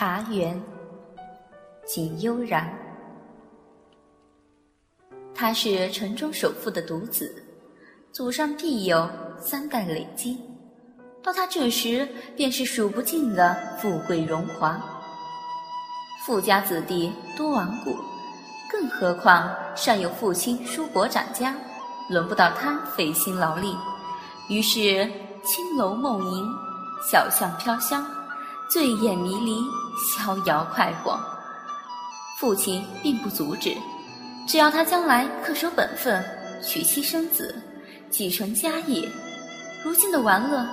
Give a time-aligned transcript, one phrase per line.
[0.00, 0.58] 茶园，
[1.84, 2.72] 景悠然。
[5.34, 7.44] 他是城中首富的独子，
[8.10, 9.06] 祖上必有
[9.38, 10.40] 三代累积，
[11.22, 14.80] 到他这时便是数不尽的富贵荣华。
[16.24, 17.94] 富家子弟多顽固，
[18.72, 21.54] 更何况尚有父亲叔伯长家，
[22.08, 23.76] 轮不到他费心劳力。
[24.48, 25.04] 于是
[25.44, 26.48] 青楼梦萦，
[27.02, 28.02] 小巷飘香。
[28.70, 29.60] 醉眼迷离，
[29.98, 31.18] 逍遥快活。
[32.38, 33.76] 父亲并不阻止，
[34.46, 36.24] 只要他将来恪守本分，
[36.62, 37.60] 娶妻生子，
[38.10, 39.10] 继承家业，
[39.84, 40.64] 如今的玩乐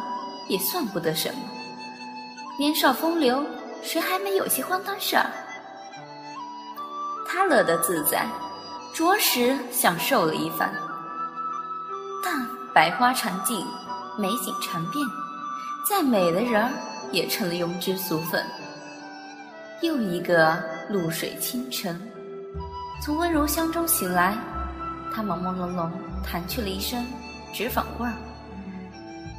[0.48, 1.40] 也算不得什么。
[2.60, 3.44] 年少风流，
[3.82, 5.26] 谁还没有些荒唐事儿？
[7.28, 8.28] 他乐得自在，
[8.94, 10.72] 着实享受了一番。
[12.24, 13.66] 但百花常尽，
[14.18, 15.04] 美景常变，
[15.90, 16.72] 再美的人儿。
[17.12, 18.44] 也成了庸脂俗粉。
[19.82, 20.58] 又一个
[20.90, 22.00] 露水清晨，
[23.02, 24.36] 从温柔乡中醒来，
[25.14, 25.90] 他朦朦胧胧
[26.24, 27.06] 弹去了一声
[27.54, 28.14] 纸坊味儿，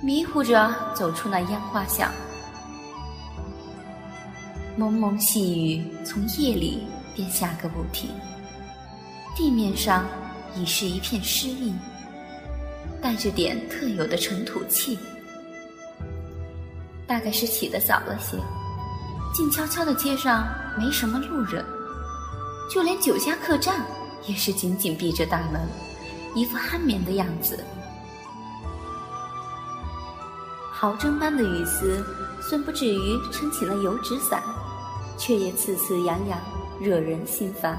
[0.03, 2.11] 迷糊着走出那烟花巷。
[4.77, 8.11] 蒙蒙细雨从夜里便下个不停，
[9.35, 10.07] 地面上
[10.55, 11.75] 已是一片湿意，
[13.03, 14.97] 带着点特有的尘土气。
[17.09, 18.37] 大概是起得早了些，
[19.35, 20.47] 静悄悄的街上
[20.79, 21.65] 没什么路人，
[22.71, 23.83] 就连酒家客栈
[24.27, 25.67] 也是紧紧闭着大门，
[26.35, 27.59] 一副酣眠的样子。
[30.71, 32.05] 毫针般的雨丝
[32.43, 34.43] 虽不至于撑起了油纸伞，
[35.17, 36.39] 却也刺刺痒痒，
[36.79, 37.79] 惹人心烦。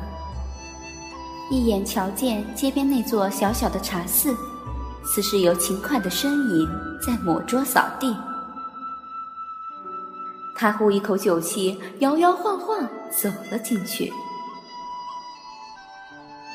[1.51, 4.35] 一眼瞧见街边那座小小的茶肆，
[5.03, 6.67] 似是有勤快的身影
[6.99, 8.15] 在抹桌扫地。
[10.59, 14.11] 他呼一口酒气，摇摇晃晃走了进去。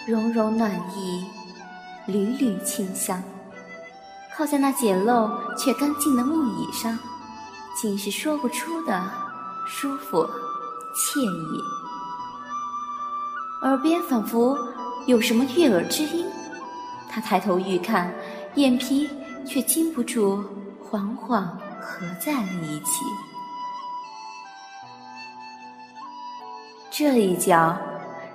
[0.06, 1.25] 融融暖意，
[2.06, 3.23] 缕缕清香，
[4.37, 6.99] 靠在那简陋却干净的木椅上，
[7.81, 9.11] 竟是说不出的
[9.67, 10.28] 舒服
[10.95, 11.61] 惬意。
[13.62, 14.55] 耳边仿佛
[15.07, 16.27] 有什么悦耳之音，
[17.09, 18.12] 他抬头欲看，
[18.57, 19.09] 眼皮
[19.47, 20.45] 却禁不住
[20.78, 21.43] 缓缓
[21.81, 23.03] 合在了一起。
[26.97, 27.77] 这一觉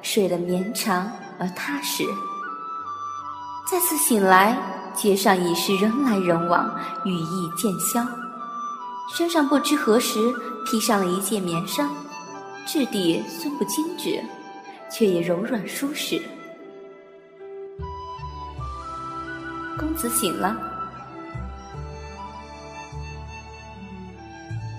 [0.02, 1.10] 睡得绵长
[1.40, 2.04] 而踏实。
[3.72, 4.58] 再次醒来，
[4.94, 6.70] 街上已是人来人往，
[7.06, 8.06] 羽翼渐消。
[9.16, 10.20] 身上不知何时
[10.66, 11.90] 披上了一件棉衫，
[12.68, 14.22] 质地虽不精致，
[14.92, 16.22] 却也柔软舒适。
[19.78, 20.54] 公子醒了，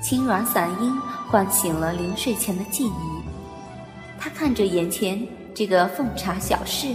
[0.03, 3.20] 轻软嗓音唤醒了临睡前的记忆。
[4.21, 6.95] 他看着眼前这个奉茶小事，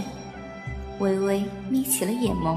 [1.00, 2.56] 微微眯起了眼眸。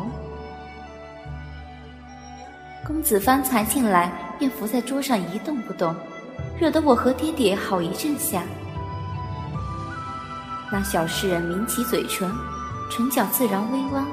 [2.85, 5.95] 公子方才进来便伏在桌上一动不动，
[6.59, 8.43] 惹得我和爹爹好一阵吓。
[10.71, 12.31] 那小侍人抿起嘴唇，
[12.91, 14.05] 唇角自然微弯。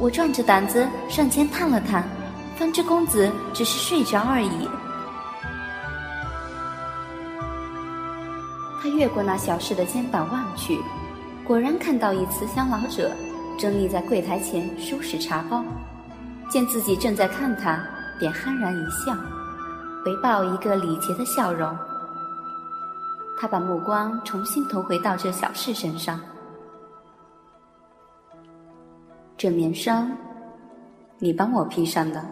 [0.00, 2.04] 我壮着胆子上前探了探，
[2.56, 4.68] 方知公子只是睡着而已。
[8.84, 10.78] 他越过那小侍的肩膀望去，
[11.42, 13.10] 果然看到一慈祥老者
[13.58, 15.64] 正立在柜台前收拾茶包。
[16.50, 17.82] 见自己正在看他，
[18.18, 19.16] 便酣然一笑，
[20.04, 21.74] 回报一个礼节的笑容。
[23.40, 26.20] 他把目光重新投回到这小侍身上。
[29.38, 30.06] 这棉裳，
[31.18, 32.22] 你帮我披上的。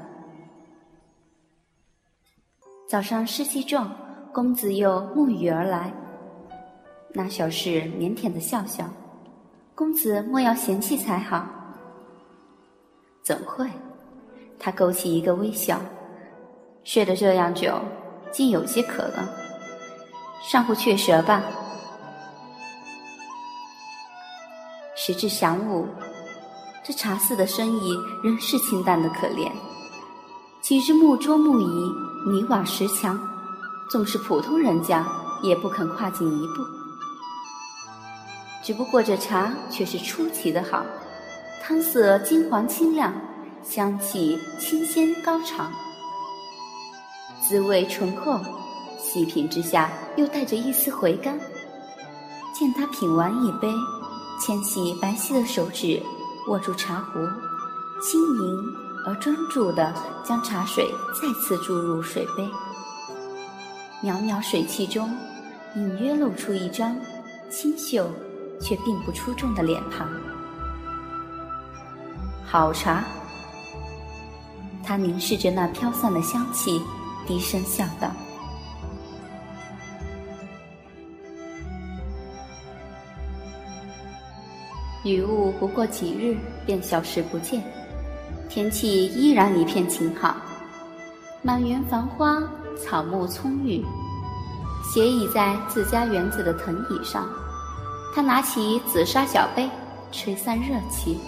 [2.87, 3.91] 早上湿气重，
[4.35, 5.91] 公子又沐浴而来。
[7.15, 8.89] 那小侍腼腆的笑笑，
[9.75, 11.47] 公子莫要嫌弃才好。
[13.23, 13.69] 怎会？
[14.59, 15.81] 他勾起一个微笑。
[16.85, 17.79] 睡得这样久，
[18.33, 19.29] 竟有些渴了。
[20.43, 21.43] 上壶雀舌吧。
[24.97, 25.87] 时至晌午，
[26.83, 27.95] 这茶肆的生意
[28.25, 29.53] 仍是清淡的可怜。
[30.61, 31.93] 几只木桌木椅，
[32.27, 33.21] 泥瓦石墙，
[33.91, 35.07] 纵是普通人家
[35.43, 36.82] 也不肯跨进一步。
[38.63, 40.87] 只不过这茶却是出奇的好，
[41.61, 43.13] 汤色金黄清亮，
[43.61, 45.73] 香气清鲜高长，
[47.41, 48.39] 滋味醇厚，
[49.01, 51.39] 细品之下又带着一丝回甘。
[52.55, 53.69] 见他品完一杯，
[54.39, 56.01] 纤细白皙的手指
[56.47, 57.19] 握住茶壶，
[58.01, 58.75] 轻盈
[59.05, 59.93] 而专注地
[60.23, 60.89] 将茶水
[61.21, 62.49] 再次注入水杯，
[64.03, 65.11] 袅袅水汽中，
[65.75, 66.97] 隐约露出一张
[67.51, 68.09] 清秀
[68.63, 70.09] 却并不出众的脸庞。
[72.47, 73.05] 好茶。
[74.85, 76.83] 他凝视着那飘散的香气，
[77.25, 78.11] 低声笑道
[85.05, 86.37] ：“雨雾不过几日
[86.67, 87.63] 便消失不见，
[88.49, 90.35] 天气依然一片晴好，
[91.43, 92.43] 满园繁花，
[92.77, 93.85] 草木葱郁。
[94.93, 97.29] 斜倚在自家园子的藤椅上，
[98.15, 99.71] 他拿起紫砂小杯，
[100.11, 101.19] 吹散热气，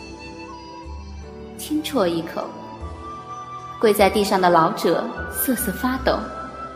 [1.56, 2.44] 轻啜一口。”
[3.81, 6.19] 跪在地上的老者瑟瑟发抖，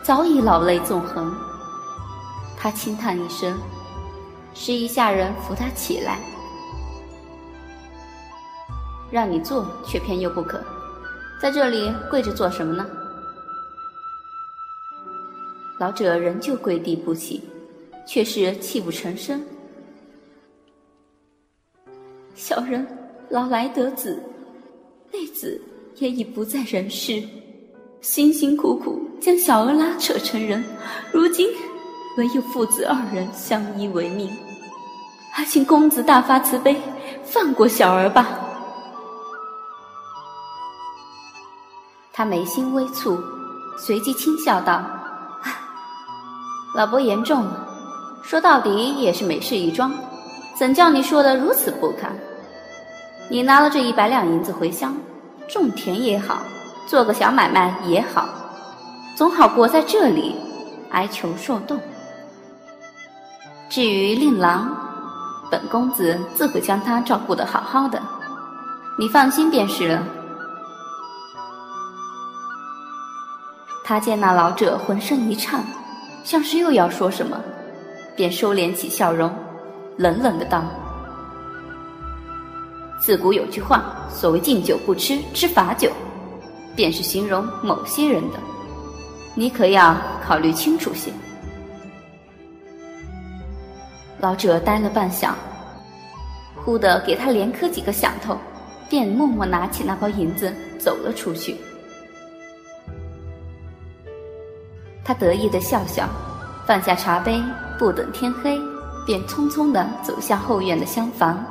[0.03, 1.33] 早已老泪纵横。
[2.57, 3.57] 他轻叹一声，
[4.53, 6.19] 示意下人扶他起来。
[9.09, 10.61] 让你坐，却偏又不肯，
[11.41, 12.85] 在这里跪着做什么呢？
[15.79, 17.49] 老者仍旧跪地不起，
[18.05, 19.41] 却是泣不成声。
[22.39, 22.87] 小人
[23.29, 24.17] 老来得子，
[25.11, 25.61] 内子。
[25.97, 27.21] 也已不在人世，
[27.99, 30.63] 辛辛苦苦将小儿拉扯成人，
[31.11, 31.49] 如今
[32.17, 34.31] 唯有父子二人相依为命，
[35.33, 36.81] 还请公子大发慈悲，
[37.21, 38.29] 放过小儿吧。
[42.13, 43.21] 他眉心微蹙，
[43.77, 44.81] 随即轻笑道
[46.73, 47.67] ：“老伯言重了，
[48.23, 49.93] 说到底也是美事一桩，
[50.57, 52.17] 怎叫你说的如此不堪？
[53.29, 54.95] 你拿了这一百两银子回乡。”
[55.51, 56.43] 种田也好，
[56.85, 58.29] 做个小买卖也好，
[59.15, 60.35] 总好过在这里
[60.91, 61.79] 挨穷受冻。
[63.67, 64.69] 至于令郎，
[65.49, 67.99] 本公子自会将他照顾得好好的，
[68.99, 70.03] 你放心便是了。
[73.83, 75.63] 他见那老者浑身一颤，
[76.23, 77.35] 像是又要说什么，
[78.15, 79.33] 便收敛起笑容，
[79.97, 80.63] 冷冷的道。
[82.99, 85.89] 自古有句话，所谓“敬酒不吃吃罚酒”，
[86.75, 88.39] 便是形容某些人的。
[89.33, 91.11] 你可要考虑清楚些。
[94.19, 95.31] 老者呆了半晌，
[96.55, 98.37] 忽地给他连磕几个响头，
[98.89, 101.55] 便默默拿起那包银子走了出去。
[105.05, 106.07] 他得意的笑笑，
[106.67, 107.41] 放下茶杯，
[107.79, 108.59] 不等天黑，
[109.07, 111.43] 便匆匆的走向后院的厢房。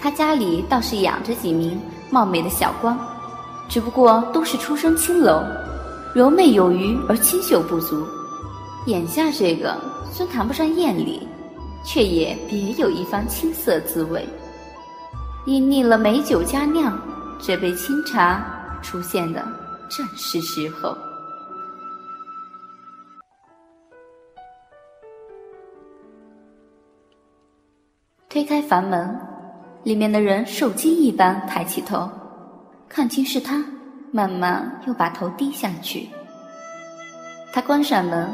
[0.00, 1.80] 他家里倒是养着几名
[2.10, 2.96] 貌美的小官，
[3.68, 5.42] 只不过都是出身青楼，
[6.14, 8.06] 柔媚有余而清秀不足。
[8.86, 9.76] 眼下这个
[10.10, 11.26] 虽谈不上艳丽，
[11.84, 14.26] 却也别有一番青涩滋味。
[15.44, 16.98] 因腻了美酒佳酿，
[17.40, 18.44] 这杯清茶
[18.82, 19.44] 出现的
[19.88, 20.96] 正是时候。
[28.28, 29.27] 推开房门。
[29.88, 32.06] 里面的人受惊一般抬起头，
[32.90, 33.64] 看清是他，
[34.12, 36.10] 慢慢又把头低下去。
[37.54, 38.30] 他关上门，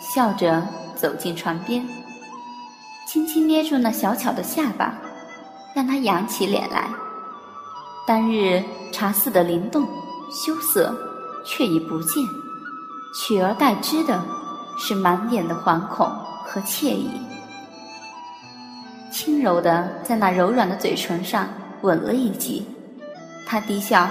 [0.00, 0.66] 笑着
[0.96, 1.86] 走进床边，
[3.06, 4.94] 轻轻捏住那小巧的下巴，
[5.74, 6.88] 让他扬起脸来。
[8.06, 9.86] 当日茶肆的灵动、
[10.30, 10.90] 羞涩，
[11.44, 12.24] 却已不见，
[13.14, 14.24] 取而代之的
[14.78, 16.06] 是满眼的惶恐
[16.46, 17.10] 和惬意。
[19.14, 21.46] 轻柔的在那柔软的嘴唇上
[21.82, 22.66] 吻了一记，
[23.46, 24.08] 他低笑：“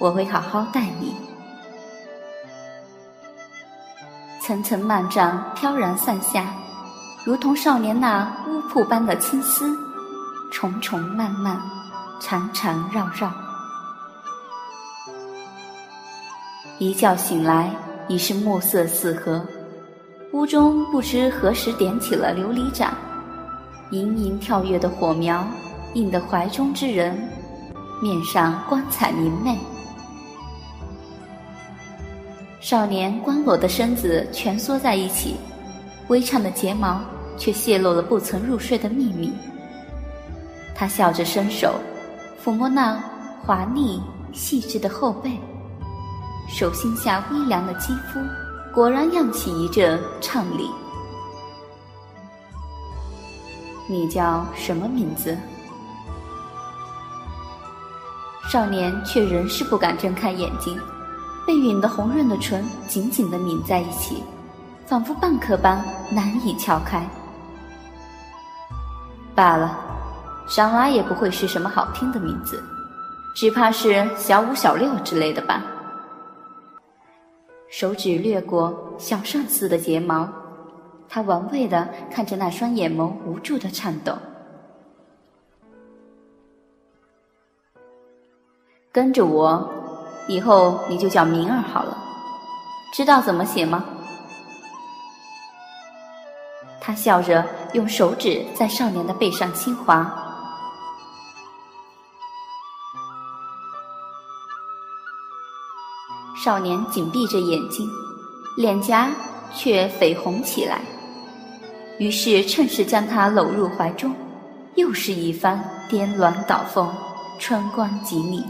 [0.00, 1.14] 我会好好待你。”
[4.42, 6.52] 层层幔帐飘然散下，
[7.24, 9.72] 如同少年那乌瀑般的青丝，
[10.50, 11.62] 重重漫漫，
[12.18, 13.32] 缠缠绕绕。
[16.78, 17.70] 一觉醒来，
[18.08, 19.40] 已是暮色四合。
[20.32, 22.94] 屋中不知何时点起了琉璃盏，
[23.90, 25.44] 盈盈跳跃的火苗
[25.94, 27.18] 映得怀中之人
[28.00, 29.58] 面上光彩明媚。
[32.60, 35.34] 少年光裸的身子蜷缩在一起，
[36.06, 37.00] 微颤的睫毛
[37.36, 39.32] 却泄露了不曾入睡的秘密。
[40.76, 41.74] 他笑着伸手
[42.42, 43.02] 抚摸那
[43.44, 44.00] 滑腻
[44.32, 45.32] 细致的后背，
[46.48, 48.20] 手心下微凉的肌肤。
[48.72, 50.70] 果然漾起一阵畅理。
[53.88, 55.36] 你叫什么名字？
[58.48, 60.78] 少年却仍是不敢睁开眼睛，
[61.44, 64.22] 被允得红润的唇紧紧的抿在一起，
[64.86, 67.04] 仿佛蚌壳般难以撬开。
[69.34, 69.76] 罢了，
[70.46, 72.62] 想来也不会是什么好听的名字，
[73.34, 75.60] 只怕是小五、小六之类的吧。
[77.70, 80.28] 手指掠过小扇似的睫毛，
[81.08, 84.12] 他玩味的看着那双眼眸无助的颤抖。
[88.90, 89.72] 跟着我，
[90.26, 91.96] 以后你就叫明儿好了。
[92.92, 93.84] 知道怎么写吗？
[96.80, 100.29] 他笑着用手指在少年的背上轻划。
[106.42, 107.86] 少年紧闭着眼睛，
[108.56, 109.10] 脸颊
[109.54, 110.80] 却绯红起来。
[111.98, 114.14] 于是趁势将他搂入怀中，
[114.74, 116.90] 又是一番颠鸾倒凤，
[117.38, 118.42] 春光极丽。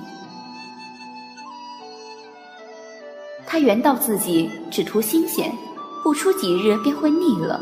[3.45, 5.53] 他原道自己只图新鲜，
[6.05, 7.61] 不出几日便会腻了，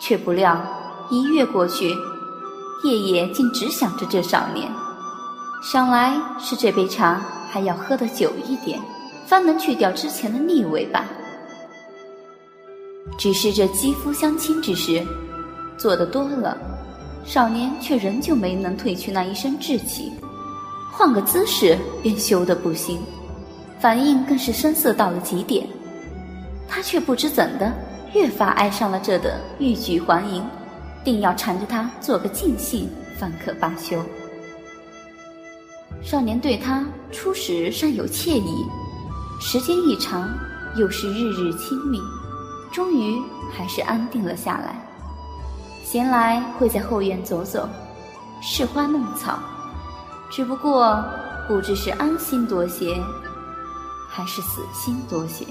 [0.00, 0.56] 却不料
[1.10, 1.92] 一月过去，
[2.84, 4.70] 夜夜竟只想着这少年。
[5.64, 7.20] 想来是这杯茶
[7.50, 8.80] 还要喝得久一点。
[9.26, 11.06] 方能去掉之前的腻味吧。
[13.18, 15.04] 只是这肌肤相亲之事
[15.76, 16.56] 做得多了，
[17.24, 20.12] 少年却仍旧没能褪去那一身稚气，
[20.90, 23.00] 换个姿势便羞得不行，
[23.80, 25.66] 反应更是生涩到了极点。
[26.68, 27.72] 他却不知怎的，
[28.14, 30.42] 越发爱上了这等欲拒还迎，
[31.04, 32.88] 定要缠着他做个尽兴，
[33.18, 34.02] 方可罢休。
[36.02, 38.64] 少年对他初时尚有惬意。
[39.44, 40.32] 时间一长，
[40.76, 42.00] 又是日日亲密，
[42.70, 43.20] 终于
[43.52, 44.80] 还是安定了下来。
[45.84, 47.68] 闲来会在后院走走，
[48.40, 49.40] 试花弄草，
[50.30, 51.04] 只不过
[51.48, 52.96] 不知是安心多些，
[54.08, 55.44] 还是死心多些。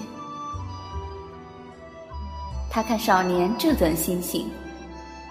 [2.69, 4.49] 他看少年这等心性，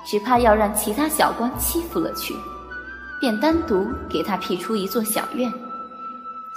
[0.05, 2.37] 只怕要让其他小官欺负了去，
[3.21, 5.51] 便单独给他辟出一座小院。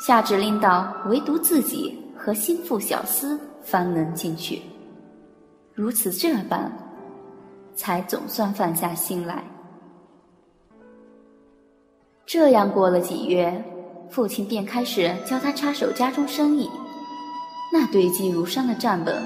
[0.06, 4.62] 下指令道：“唯独自己和心腹小厮方能进去。”
[5.74, 6.70] 如此这般，
[7.74, 9.42] 才总算放下心来。
[12.26, 13.64] 这样过了几月，
[14.10, 16.70] 父亲便开始教他插手家中生意。
[17.72, 19.26] 那堆积如山的账本，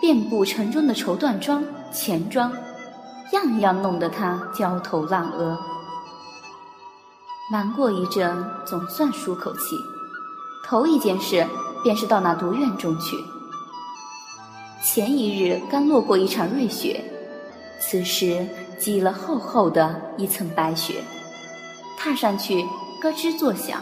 [0.00, 2.52] 遍布城中的绸缎庄、钱庄，
[3.32, 5.56] 样样弄得他焦头烂额。
[7.50, 9.76] 难过一阵，总算舒口气。
[10.64, 11.46] 头一件事
[11.82, 13.16] 便是到那独院中去。
[14.82, 17.04] 前一日刚落过一场瑞雪，
[17.80, 18.46] 此时
[18.78, 21.02] 积了厚厚的一层白雪，
[21.98, 22.62] 踏上去
[23.00, 23.80] 咯吱作响。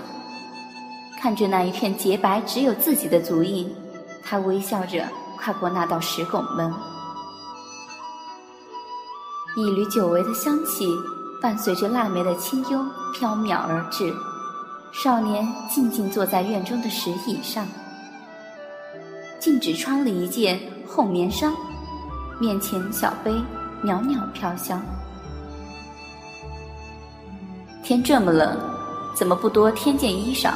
[1.20, 3.74] 看着那一片洁白，只有自己的足印，
[4.22, 5.06] 他微笑着
[5.38, 6.72] 跨过那道石拱门。
[9.56, 10.86] 一缕久违的香气。
[11.42, 12.84] 伴随着腊梅的清幽
[13.14, 14.14] 飘渺而至，
[14.92, 17.66] 少年静静坐在院中的石椅上，
[19.38, 21.52] 径只穿了一件厚棉衫，
[22.40, 23.32] 面前小杯
[23.82, 24.82] 袅袅飘香。
[27.84, 28.58] 天这么冷，
[29.14, 30.54] 怎么不多添件衣裳？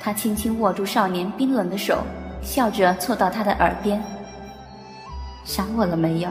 [0.00, 2.02] 他轻轻握住少年冰冷的手，
[2.42, 4.02] 笑着凑到他的耳边
[5.44, 6.30] ：“想我了没有？”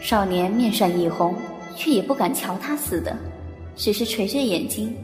[0.00, 1.34] 少年面上一红，
[1.76, 3.16] 却也不敢瞧他似的，
[3.76, 4.94] 只是垂着眼睛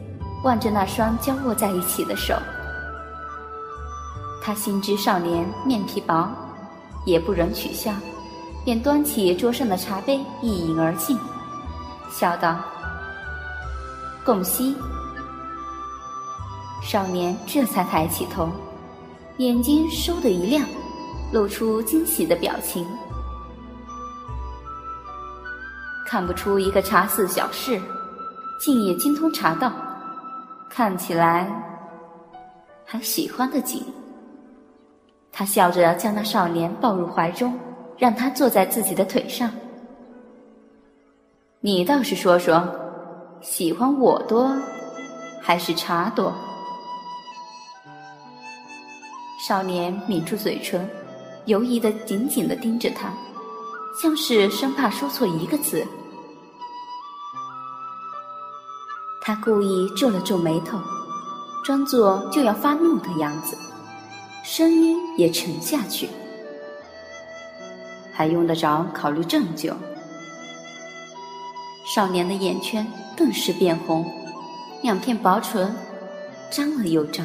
[0.43, 2.35] 望着那双交握在一起的手。
[4.41, 6.29] 他心知少年面皮薄，
[7.05, 7.93] 也不忍取笑，
[8.63, 11.17] 便端起桌上的茶杯一饮而尽，
[12.11, 12.57] 笑道
[14.23, 14.75] ：“共西。”
[16.81, 18.49] 少年这才抬起头，
[19.37, 20.65] 眼睛倏地一亮，
[21.31, 22.85] 露出惊喜的表情。
[26.07, 27.79] 看不出一个茶肆小事，
[28.59, 29.71] 竟也精通茶道，
[30.69, 31.47] 看起来
[32.85, 33.81] 还喜欢的紧。
[35.31, 37.57] 他笑着将那少年抱入怀中，
[37.97, 39.49] 让他坐在自己的腿上。
[41.61, 42.67] 你倒是说说，
[43.39, 44.53] 喜欢我多，
[45.41, 46.33] 还是茶多？
[49.47, 50.85] 少年抿住嘴唇，
[51.45, 53.13] 犹疑的紧紧的盯着他，
[54.01, 55.87] 像是生怕说错一个字。
[59.29, 60.79] 他故意皱了皱眉头，
[61.63, 63.55] 装作就要发怒的样子，
[64.43, 66.09] 声音也沉下去。
[68.11, 69.71] 还用得着考虑这么久？
[71.93, 74.03] 少年的眼圈顿时变红，
[74.81, 75.75] 两片薄唇
[76.49, 77.23] 张了又张，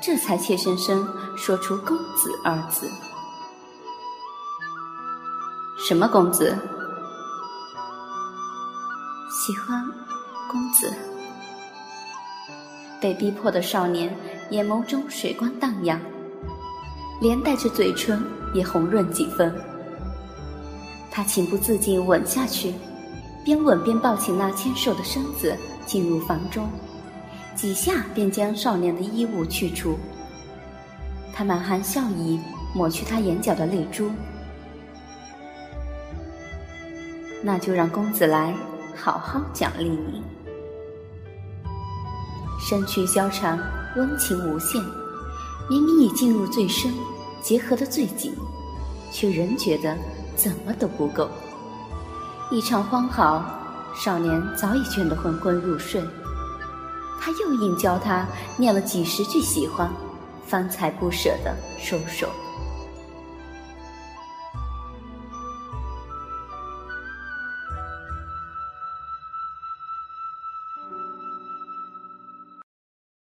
[0.00, 1.06] 这才怯生生
[1.36, 2.90] 说出“公子”二字。
[5.76, 6.56] 什么公子？
[9.28, 9.84] 喜欢
[10.50, 10.90] 公子。
[13.00, 14.14] 被逼迫的少年
[14.50, 16.00] 眼眸中水光荡漾，
[17.20, 18.22] 连带着嘴唇
[18.54, 19.54] 也红润几分。
[21.10, 22.74] 他情不自禁吻下去，
[23.44, 26.68] 边吻边抱起那纤瘦的身子进入房中，
[27.54, 29.98] 几下便将少年的衣物去除。
[31.32, 32.38] 他满含笑意，
[32.74, 34.10] 抹去他眼角的泪珠。
[37.42, 38.52] 那就让公子来
[38.94, 40.22] 好好奖励你。
[42.68, 43.58] 身躯交缠，
[43.96, 44.84] 温情无限，
[45.70, 46.92] 明明已进入最深，
[47.40, 48.34] 结合的最紧，
[49.10, 49.96] 却仍觉得。
[50.36, 51.28] 怎么都不够。
[52.50, 53.42] 一场欢好，
[53.92, 56.00] 少年早已倦得昏昏入睡。
[57.18, 58.24] 他又硬教他
[58.56, 59.90] 念了几十句喜欢，
[60.46, 62.28] 方才不舍得收手。